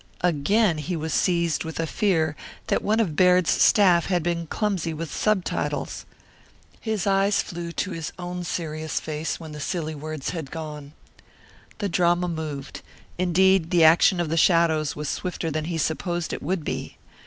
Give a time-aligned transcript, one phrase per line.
[0.21, 2.35] Again he was seized with a fear
[2.69, 6.07] that one of Baird's staff had been clumsy with subtitles.
[6.79, 10.93] His eyes flew to his own serious face when the silly words had gone.
[11.77, 12.81] The drama moved.
[13.19, 16.97] Indeed the action of the shadows was swifter than he supposed it would be.